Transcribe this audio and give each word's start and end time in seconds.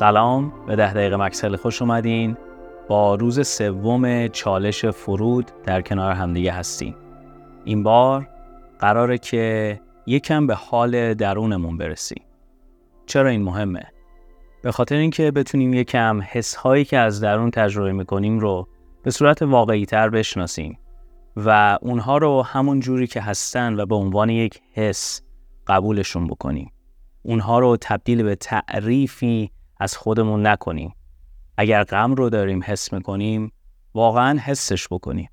سلام. 0.00 0.52
به 0.66 0.76
ده 0.76 0.92
دقیقه 0.92 1.16
مکسل 1.16 1.56
خوش 1.56 1.82
اومدین. 1.82 2.36
با 2.88 3.14
روز 3.14 3.48
سوم 3.48 4.28
چالش 4.28 4.84
فرود 4.84 5.50
در 5.64 5.82
کنار 5.82 6.12
همدیگه 6.12 6.52
هستیم 6.52 6.94
این 7.64 7.82
بار 7.82 8.28
قراره 8.78 9.18
که 9.18 9.80
یکم 10.06 10.46
به 10.46 10.54
حال 10.54 11.14
درونمون 11.14 11.76
برسیم. 11.76 12.22
چرا 13.06 13.28
این 13.28 13.42
مهمه؟ 13.42 13.82
به 14.62 14.72
خاطر 14.72 14.96
اینکه 14.96 15.30
بتونیم 15.30 15.74
یکم 15.74 16.20
حس 16.30 16.54
هایی 16.54 16.84
که 16.84 16.98
از 16.98 17.20
درون 17.20 17.50
تجربه 17.50 17.92
می‌کنیم 17.92 18.38
رو 18.38 18.68
به 19.02 19.10
صورت 19.10 19.42
واقعی 19.42 19.86
تر 19.86 20.08
بشناسیم 20.08 20.78
و 21.36 21.78
اونها 21.82 22.18
رو 22.18 22.42
همون 22.42 22.80
جوری 22.80 23.06
که 23.06 23.20
هستن 23.20 23.80
و 23.80 23.86
به 23.86 23.94
عنوان 23.94 24.30
یک 24.30 24.60
حس 24.72 25.22
قبولشون 25.66 26.26
بکنیم. 26.26 26.72
اونها 27.22 27.58
رو 27.58 27.76
تبدیل 27.80 28.22
به 28.22 28.34
تعریفی 28.34 29.50
از 29.80 29.96
خودمون 29.96 30.46
نکنیم. 30.46 30.94
اگر 31.56 31.84
غم 31.84 32.14
رو 32.14 32.30
داریم 32.30 32.60
حس 32.64 32.92
می‌کنیم 32.92 33.52
واقعا 33.94 34.38
حسش 34.38 34.88
بکنیم. 34.88 35.30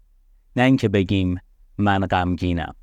نه 0.56 0.64
اینکه 0.64 0.90
بگیم 0.90 1.40
من 1.78 2.00
غمگینم. 2.00 2.74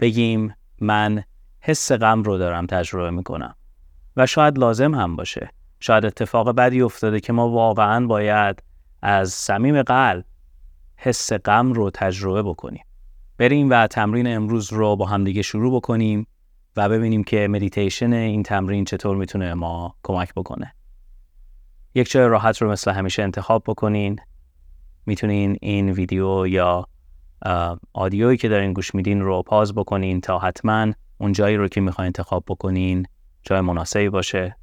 بگیم 0.00 0.54
من 0.80 1.22
حس 1.60 1.92
غم 1.92 2.22
رو 2.22 2.38
دارم 2.38 2.66
تجربه 2.66 3.10
می‌کنم. 3.10 3.54
و 4.16 4.26
شاید 4.26 4.58
لازم 4.58 4.94
هم 4.94 5.16
باشه. 5.16 5.50
شاید 5.80 6.06
اتفاق 6.06 6.50
بدی 6.50 6.82
افتاده 6.82 7.20
که 7.20 7.32
ما 7.32 7.48
واقعا 7.48 8.06
باید 8.06 8.62
از 9.02 9.32
صمیم 9.32 9.82
قلب 9.82 10.24
حس 10.96 11.32
غم 11.32 11.72
رو 11.72 11.90
تجربه 11.90 12.42
بکنیم. 12.42 12.84
بریم 13.38 13.70
و 13.70 13.86
تمرین 13.86 14.26
امروز 14.26 14.72
رو 14.72 14.96
با 14.96 15.06
همدیگه 15.06 15.42
شروع 15.42 15.76
بکنیم 15.76 16.26
و 16.76 16.88
ببینیم 16.88 17.24
که 17.24 17.48
مدیتیشن 17.48 18.12
این 18.12 18.42
تمرین 18.42 18.84
چطور 18.84 19.16
می‌تونه 19.16 19.54
ما 19.54 19.94
کمک 20.02 20.34
بکنه. 20.34 20.74
یک 21.98 22.10
جای 22.10 22.28
راحت 22.28 22.62
رو 22.62 22.70
مثل 22.70 22.90
همیشه 22.90 23.22
انتخاب 23.22 23.62
بکنین. 23.66 24.16
می‌تونین 25.06 25.56
این 25.60 25.90
ویدیو 25.90 26.46
یا 26.46 26.88
آدیویی 27.92 28.36
که 28.36 28.48
دارین 28.48 28.72
گوش 28.72 28.94
میدین 28.94 29.20
رو 29.20 29.42
پاز 29.42 29.74
بکنین 29.74 30.20
تا 30.20 30.38
حتما 30.38 30.92
اون 31.18 31.32
جایی 31.32 31.56
رو 31.56 31.68
که 31.68 31.80
می‌خواین 31.80 32.06
انتخاب 32.06 32.44
بکنین 32.46 33.06
جای 33.42 33.60
مناسبی 33.60 34.08
باشه. 34.08 34.56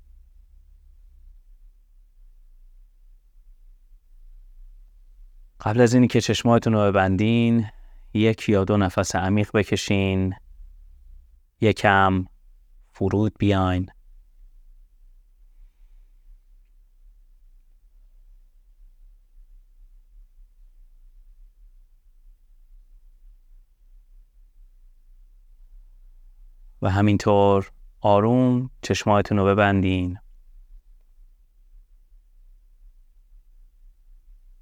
قبل 5.61 5.81
از 5.81 5.93
اینی 5.93 6.07
که 6.07 6.21
چشماتون 6.21 6.73
رو 6.73 6.79
ببندین 6.79 7.65
یک 8.13 8.49
یا 8.49 8.63
دو 8.63 8.77
نفس 8.77 9.15
عمیق 9.15 9.49
بکشین. 9.53 10.33
یکم 11.61 12.25
فرود 12.91 13.33
بیاین. 13.39 13.89
و 26.85 26.89
همینطور 26.89 27.71
آروم 28.01 28.69
چشماتون 28.81 29.37
رو 29.37 29.45
ببندین. 29.45 30.17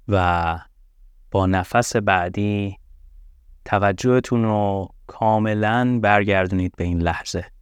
و 0.08 0.58
با 1.30 1.46
نفس 1.46 1.96
بعدی 1.96 2.78
توجهتون 3.64 4.42
رو 4.42 4.88
کاملا 5.06 5.98
برگردونید 6.02 6.72
به 6.76 6.84
این 6.84 7.02
لحظه. 7.02 7.53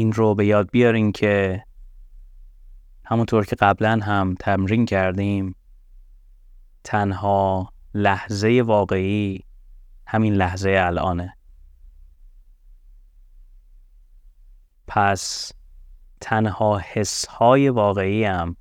این 0.00 0.12
رو 0.12 0.34
به 0.34 0.46
یاد 0.46 0.70
بیارین 0.70 1.12
که 1.12 1.64
همونطور 3.04 3.44
که 3.44 3.56
قبلا 3.56 4.00
هم 4.02 4.34
تمرین 4.40 4.86
کردیم 4.86 5.54
تنها 6.84 7.72
لحظه 7.94 8.62
واقعی 8.66 9.44
همین 10.06 10.34
لحظه 10.34 10.76
الانه. 10.78 11.36
پس 14.86 15.52
تنها 16.20 16.78
حس 16.78 17.26
های 17.26 17.68
واقعی 17.68 18.24
هم 18.24 18.56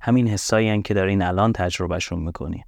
همین 0.00 0.28
حسایی 0.28 0.82
که 0.82 0.94
دارین 0.94 1.22
الان 1.22 1.52
تجربهشون 1.52 2.18
می‌کنین. 2.18 2.64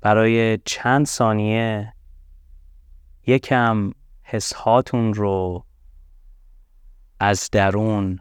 برای 0.00 0.58
چند 0.64 1.06
ثانیه 1.06 1.92
یکم 3.26 3.92
حس 4.30 4.52
هاتون 4.52 5.14
رو 5.14 5.64
از 7.20 7.48
درون 7.52 8.18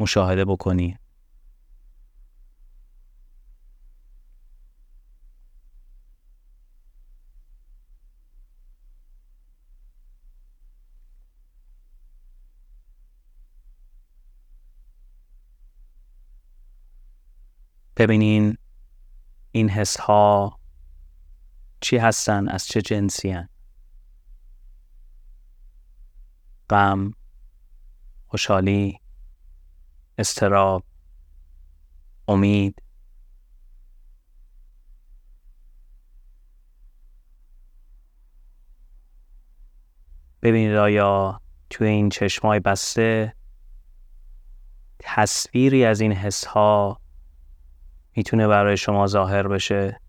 مشاهده 0.00 0.44
بکنید 0.44 0.98
ببینین 17.96 18.58
این 19.52 19.70
حس 19.70 19.96
ها 20.00 20.58
چی 21.80 21.96
هستن 21.96 22.48
از 22.48 22.66
چه 22.66 22.82
جنسی 22.82 23.30
هن. 23.30 23.48
غم 26.70 27.12
خوشحالی 28.26 29.00
استراب 30.18 30.84
امید. 32.28 32.82
ببینید 40.42 40.76
آیا 40.76 41.40
توی 41.70 41.88
این 41.88 42.08
چشمای 42.08 42.60
بسته 42.60 43.34
تصویری 44.98 45.84
از 45.84 46.00
این 46.00 46.12
حس 46.12 46.44
ها 46.44 47.00
می‌تونه 48.16 48.48
برای 48.48 48.76
شما 48.76 49.06
ظاهر 49.06 49.48
بشه؟ 49.48 50.00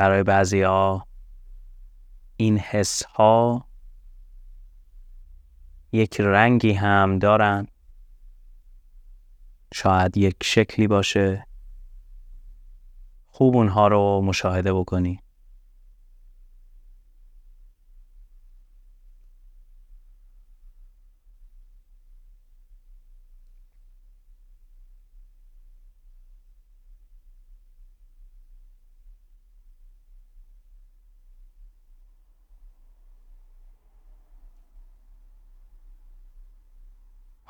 برای 0.00 0.22
بعضی 0.22 0.62
ها 0.62 1.06
این 2.36 2.58
حس 2.58 3.02
ها 3.02 3.66
یک 5.92 6.20
رنگی 6.20 6.72
هم 6.72 7.18
دارن. 7.18 7.66
شاید 9.74 10.16
یک 10.16 10.36
شکلی 10.42 10.86
باشه. 10.86 11.46
خوب 13.26 13.56
اونها 13.56 13.88
رو 13.88 14.22
مشاهده 14.24 14.72
بکنی. 14.72 15.20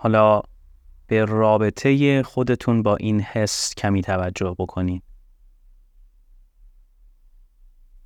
حالا 0.03 0.43
به 1.07 1.25
رابطه 1.25 2.23
خودتون 2.23 2.83
با 2.83 2.97
این 2.97 3.21
حس 3.21 3.75
کمی 3.75 4.03
توجه 4.03 4.55
بکنین. 4.59 5.03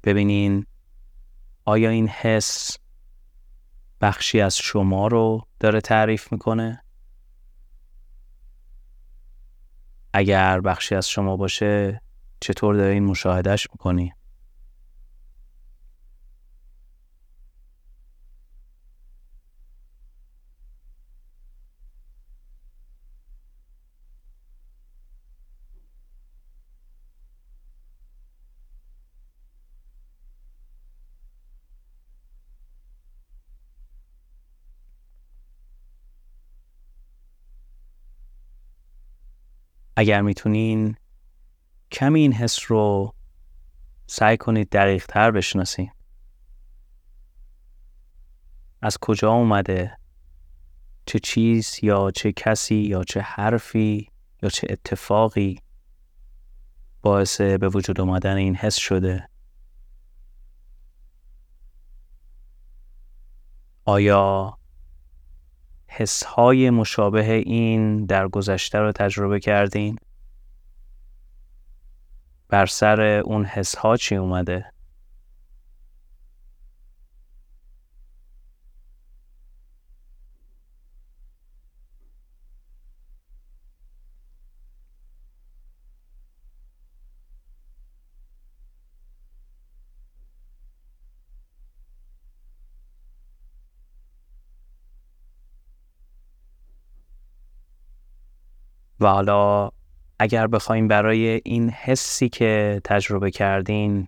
ببینین 0.05 0.67
آیا 1.65 1.91
این 1.91 2.09
حس 2.09 2.79
بخشی 4.01 4.41
از 4.41 4.57
شما 4.57 5.07
رو 5.07 5.47
داره 5.61 5.81
تعریف 5.81 6.33
می‌کنه؟ 6.33 6.85
اگر 10.13 10.61
بخشی 10.61 10.95
از 10.95 11.09
شما 11.09 11.37
باشه 11.37 12.01
چطور 12.41 12.77
دارین 12.77 13.05
مشاهدهش 13.05 13.69
می‌کنی؟ 13.73 14.13
اگر 39.97 40.23
می‌تونین 40.23 40.97
کمی 41.91 42.21
این 42.21 42.33
حس 42.33 42.59
رو 42.67 43.15
سعی 44.07 44.37
کنید 44.37 44.69
دقیق 44.71 45.07
تر 45.07 45.31
بشناسین. 45.31 45.91
از 48.83 48.99
کجا 48.99 49.33
اومده؟ 49.33 49.99
چه 51.07 51.19
چیز 51.19 51.79
یا 51.83 52.11
چه 52.11 52.33
کسی 52.33 52.75
یا 52.75 53.05
چه 53.05 53.21
حرفی 53.21 54.11
یا 54.43 54.49
چه 54.49 54.67
اتفاقی 54.71 55.59
باعث 57.03 57.41
به 57.41 57.69
وجود 57.69 58.01
آمدن 58.01 58.37
این 58.37 58.57
حس 58.57 58.77
شده؟ 58.77 59.29
آیا 63.85 64.59
حسهای 65.97 66.71
مشابه 66.71 67.33
این 67.33 68.07
در 68.07 68.29
گذشته 68.29 68.79
رو 68.79 68.93
تجربه 68.93 69.41
کردین؟ 69.41 69.97
بر 72.49 72.67
سر 72.67 73.01
اون 73.01 73.45
حسها 73.45 73.97
چی 73.97 74.17
اومده؟ 74.17 74.74
و 99.01 99.07
حالا 99.07 99.71
اگر 100.19 100.47
بخوایم 100.47 100.89
برای 100.89 101.41
این 101.45 101.71
حسی 101.71 102.29
که 102.29 102.81
تجربه 102.85 103.31
کردین 103.31 104.07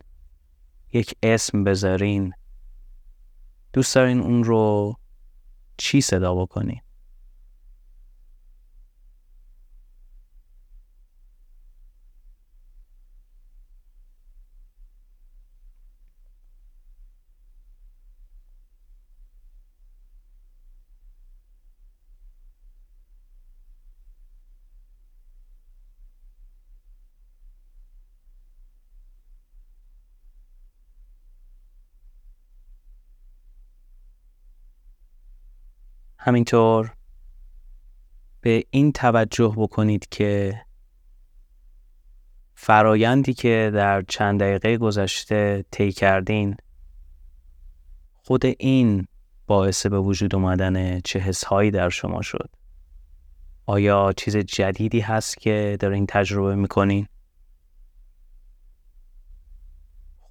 یک 0.93 1.15
اسم 1.23 1.65
بذارین 1.65 2.33
دوست 3.73 3.95
دارین 3.95 4.21
اون 4.21 4.45
رو 4.45 4.95
چی 5.77 6.01
صدا 6.01 6.35
بکنین؟ 6.35 6.81
همینطور 36.27 36.93
به 38.41 38.65
این 38.71 38.93
توجه 38.93 39.55
بکنید 39.57 40.09
که 40.09 40.61
فرایندی 42.55 43.35
که 43.35 43.71
در 43.75 44.03
چند 44.03 44.41
دقیقه 44.41 44.77
گذشته 44.77 45.65
طی 45.71 45.93
کردین 45.93 46.57
خود 48.13 48.43
این 48.59 49.07
باعث 49.47 49.87
به 49.87 49.99
وجود 49.99 50.35
اومدن 50.35 51.01
چه 51.01 51.19
حسهایی 51.19 51.71
در 51.71 51.89
شما 51.89 52.23
شد 52.23 52.51
آیا 53.67 54.13
چیز 54.17 54.37
جدیدی 54.37 55.01
هست 55.01 55.37
که 55.37 55.77
دارین 55.81 56.07
تجربه 56.07 56.55
می‌کنین؟ 56.55 57.07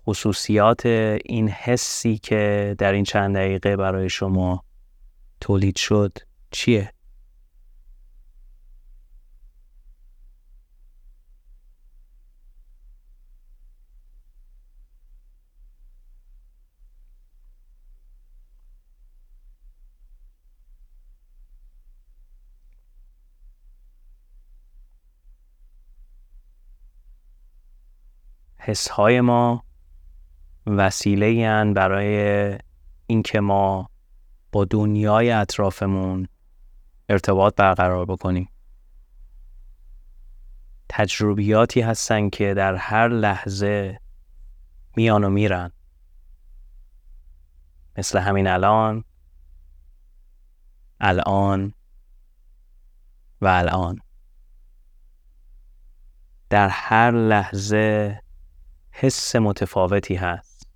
خصوصیات 0.06 0.86
این 1.26 1.50
حسی 1.50 2.18
که 2.18 2.76
در 2.78 2.92
این 2.92 3.04
چند 3.04 3.36
دقیقه 3.36 3.78
برای 3.78 4.10
شما 4.10 4.66
تولید 5.46 5.76
شد 5.76 6.18
چیه؟ 6.52 6.92
حسهای 28.58 29.22
ما 29.22 29.64
وسیله 30.68 31.26
برای 31.74 32.58
اینکه 33.08 33.40
ما 33.40 33.95
با 34.56 34.66
دنیای 34.66 35.32
اطرافمون 35.32 36.28
ارتباط 37.10 37.56
برقرار 37.56 38.06
بکنیم. 38.06 38.50
تجربیاتی 40.90 41.82
هستن 41.82 42.30
که 42.30 42.54
در 42.54 42.76
هر 42.76 43.08
لحظه 43.08 44.00
میان 44.98 45.24
و 45.24 45.30
میرن. 45.30 45.72
مثل 47.98 48.20
همین 48.20 48.48
الان 48.48 49.04
الان 51.00 51.74
و 53.42 53.48
الان. 53.48 54.00
در 56.50 56.70
هر 56.70 57.12
لحظه 57.12 58.20
حس 58.92 59.36
متفاوتی 59.36 60.16
هست. 60.16 60.68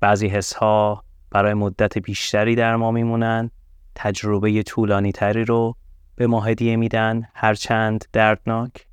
بعضی 0.00 0.28
حس 0.28 0.52
ها 0.52 1.09
برای 1.30 1.54
مدت 1.54 1.98
بیشتری 1.98 2.54
در 2.54 2.76
ما 2.76 2.90
میمونن 2.90 3.50
تجربه 3.94 4.62
طولانی 4.62 5.12
تری 5.12 5.44
رو 5.44 5.76
به 6.16 6.26
ما 6.26 6.40
هدیه 6.40 6.76
میدن 6.76 7.28
هرچند 7.34 8.04
دردناک. 8.12 8.86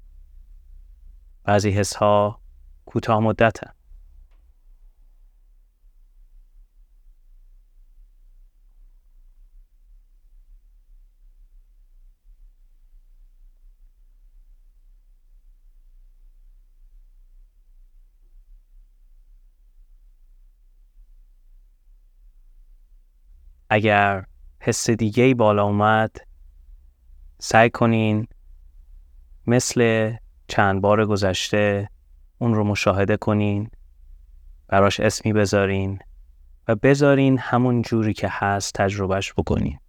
بعضی 1.43 1.69
حس 1.69 1.95
ها 1.95 2.39
کوتاه 2.85 3.19
مدتن. 3.19 3.76
اگر 23.69 24.25
حس 24.59 24.89
دیگه 24.89 25.23
ای 25.23 25.33
بالا 25.33 25.63
اومد 25.63 26.17
سعی 27.39 27.69
کنین 27.69 28.27
مثل 29.47 30.13
چند 30.47 30.81
بار 30.81 31.05
گذشته 31.05 31.89
اون 32.37 32.53
رو 32.53 32.63
مشاهده 32.63 33.17
کنین 33.17 33.69
براش 34.67 34.99
اسمی 34.99 35.33
بذارین 35.33 35.99
و 36.67 36.75
بذارین 36.75 37.39
همون 37.39 37.81
جوری 37.81 38.13
که 38.13 38.27
هست 38.31 38.73
تجربهش 38.73 39.33
بکنین. 39.33 39.79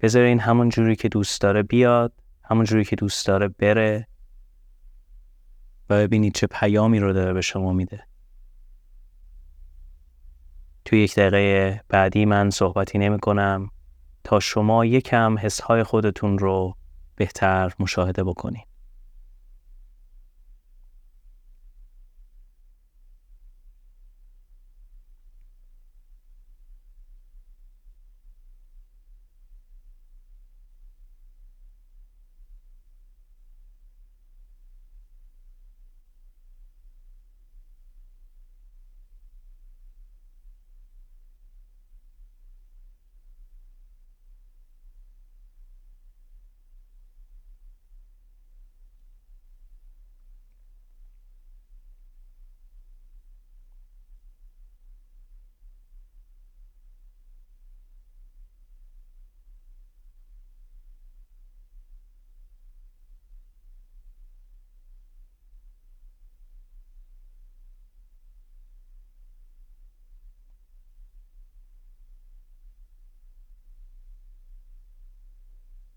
بذارین 0.00 0.40
همون 0.40 0.68
جوری 0.68 0.96
که 0.96 1.08
دوست 1.08 1.40
داره 1.40 1.62
بیاد 1.62 2.12
همون 2.44 2.64
جوری 2.64 2.84
که 2.84 2.96
دوست 2.96 3.26
داره 3.26 3.48
بره 3.48 4.06
و 5.90 5.96
ببینید 5.96 6.34
چه 6.34 6.46
پیامی 6.46 7.00
رو 7.00 7.12
داره 7.12 7.32
به 7.32 7.40
شما 7.40 7.72
میده. 7.72 8.06
توی 10.84 11.00
یک 11.00 11.14
دقیقه 11.14 11.80
بعدی 11.88 12.24
من 12.24 12.50
صحبتی 12.50 12.98
نمی 12.98 13.18
کنم 13.18 13.70
تا 14.24 14.40
شما 14.40 14.84
یکم 14.84 15.38
حسهای 15.38 15.82
خودتون 15.82 16.38
رو 16.38 16.74
بهتر 17.16 17.72
مشاهده 17.78 18.24
بکنید. 18.24 18.73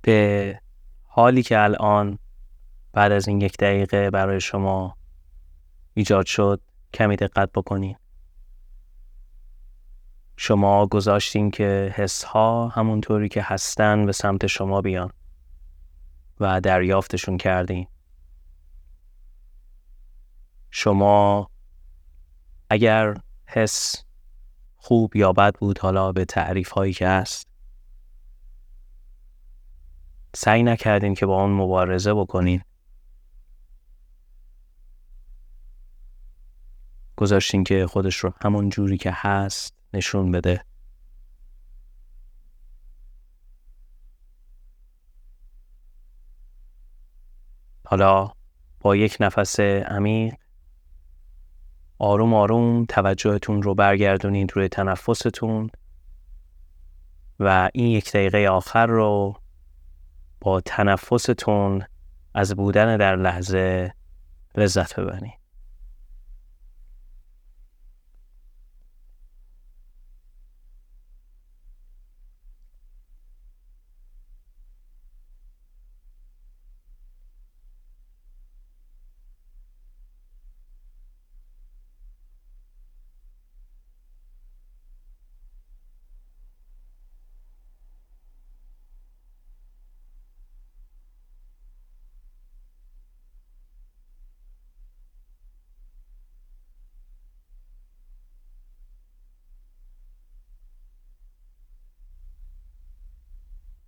به 0.07 0.59
حالی 1.03 1.43
که 1.43 1.59
الان 1.59 2.19
بعد 2.93 3.11
از 3.11 3.27
این 3.27 3.41
یک 3.41 3.57
دقیقه 3.57 4.09
برای 4.09 4.41
شما 4.41 4.97
ایجاد 5.93 6.25
شد 6.25 6.61
کمی 6.93 7.15
دقت 7.15 7.51
بکنین. 7.51 7.95
شما 10.37 10.87
گذاشتین 10.87 11.51
که 11.51 11.93
حس 11.95 12.23
ها 12.23 12.67
همونطوری 12.67 13.29
که 13.29 13.41
هستن 13.41 14.05
به 14.05 14.11
سمت 14.11 14.47
شما 14.47 14.81
بیان 14.81 15.11
و 16.39 16.61
دریافتشون 16.61 17.37
کردین. 17.37 17.87
شما 20.69 21.49
اگر 22.69 23.17
حس 23.45 24.03
خوب 24.77 25.15
یا 25.15 25.33
بد 25.33 25.55
بود 25.55 25.79
حالا 25.79 26.11
به 26.11 26.25
تعریف 26.25 26.69
هایی 26.69 26.93
که 26.93 27.07
هست 27.07 27.56
سعی 30.39 30.63
نکردین 30.63 31.13
که 31.13 31.25
با 31.25 31.41
اون 31.41 31.51
مبارزه 31.51 32.13
بکنین. 32.13 32.61
گذاشتین 37.15 37.63
که 37.63 37.87
خودش 37.87 38.15
رو 38.15 38.33
همون 38.41 38.69
جوری 38.69 38.97
که 38.97 39.11
هست 39.13 39.73
نشون 39.93 40.31
بده. 40.31 40.63
حالا 47.85 48.31
با 48.79 48.95
یک 48.95 49.17
نفس 49.19 49.59
عمیق 49.59 50.33
آروم 51.99 52.33
آروم 52.33 52.85
توجهتون 52.85 53.61
رو 53.61 53.75
برگردونید 53.75 54.51
روی 54.55 54.67
تنفستون 54.67 55.69
و 57.39 57.69
این 57.73 57.87
یک 57.87 58.11
دقیقه 58.11 58.47
آخر 58.47 58.85
رو 58.85 59.39
با 60.39 60.61
تنفستون 60.61 61.83
از 62.33 62.55
بودن 62.55 62.97
در 62.97 63.15
لحظه 63.15 63.93
لذت 64.57 64.99
ببرید. 64.99 65.36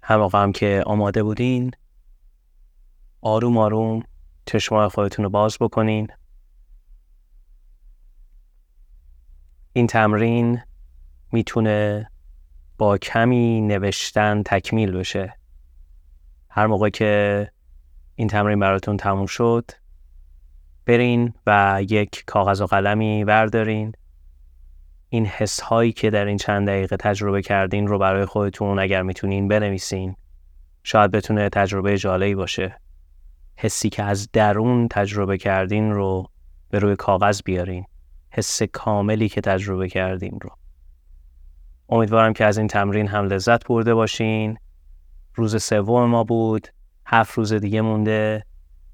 هر 0.10 0.18
موقع 0.18 0.44
هم 0.44 0.52
که 0.52 0.84
آماده 0.86 1.24
بودین 1.24 1.72
آروم 3.22 3.58
آروم 3.58 4.04
چشمای 4.46 4.88
خودتون 4.88 5.26
رو 5.26 5.30
باز 5.32 5.58
بکنین. 5.62 6.08
این 9.74 9.88
تمرین 9.88 10.62
می‌تونه 11.32 12.10
با 12.78 12.98
کمی 12.98 13.62
نوشتن 13.62 14.44
تکمیل 14.44 14.92
بشه. 14.92 15.38
هر 16.50 16.68
موقع 16.68 16.90
که 16.90 17.52
این 18.16 18.28
تمرین 18.28 18.60
براتون 18.60 18.98
تموم 18.98 19.26
شد 19.26 19.72
برین 20.86 21.34
و 21.48 21.82
یک 21.90 22.24
کاغذ 22.28 22.62
و 22.62 22.66
قلمی 22.66 23.26
بردارین. 23.26 23.92
این 25.10 25.26
حس 25.26 25.60
هایی 25.62 25.92
که 25.92 26.10
در 26.10 26.26
این 26.26 26.38
چند 26.38 26.68
دقیقه 26.68 26.98
تجربه 26.98 27.42
کردین 27.42 27.88
رو 27.88 28.00
برای 28.00 28.26
خودتون 28.26 28.80
اگر 28.80 29.02
می‌تونین 29.02 29.48
بنویسین. 29.48 30.16
شاید 30.84 31.12
بتونه 31.12 31.50
تجربه 31.50 31.98
جالبی 31.98 32.36
باشه. 32.36 32.80
حسی 33.58 33.90
که 33.90 34.04
از 34.04 34.32
درون 34.32 34.88
تجربه 34.88 35.38
کردین 35.38 35.92
رو 35.92 36.28
به 36.70 36.80
روی 36.80 36.96
کاغذ 36.96 37.42
بیارین. 37.46 37.86
حس 38.32 38.64
کاملی 38.64 39.30
که 39.30 39.42
تجربه 39.42 39.90
کردین 39.90 40.40
رو. 40.42 40.50
امیدوارم 41.90 42.34
که 42.34 42.46
از 42.46 42.58
این 42.58 42.68
تمرین 42.68 43.08
هم 43.08 43.26
لذت 43.26 43.68
برده 43.68 43.94
باشین. 43.94 44.58
روز 45.36 45.64
سوم 45.64 46.06
ما 46.06 46.24
بود. 46.24 46.68
هفت 47.06 47.34
روز 47.34 47.54
دیگه 47.54 47.82
مونده. 47.82 48.44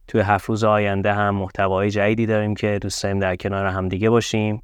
توی 0.08 0.22
هفت 0.22 0.50
روز 0.50 0.64
آینده 0.64 1.14
هم 1.14 1.36
محتوای 1.36 1.92
جدیدی 1.92 2.26
داریم 2.26 2.56
که 2.56 2.80
دوست 2.82 3.04
داریم 3.04 3.20
در 3.20 3.36
کنار 3.36 3.66
هم 3.66 3.90
دیگه 3.90 4.10
باشیم. 4.10 4.62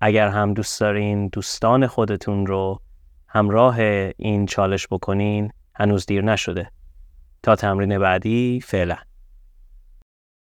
اگر 0.00 0.28
هم 0.28 0.54
دوست 0.54 0.80
دارین 0.80 1.28
دوستان 1.28 1.86
خودتون 1.86 2.46
رو 2.46 2.80
همراه 3.28 3.76
این 4.16 4.46
چالش 4.46 4.88
بکنین 4.90 5.52
هنوز 5.74 6.06
دیر 6.06 6.24
نشده. 6.24 6.70
تا 7.42 7.56
تمرین 7.56 7.98
بعدی 7.98 8.60
فعلا. 8.64 8.96